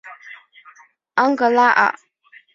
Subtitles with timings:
[1.13, 1.95] 昂格拉尔。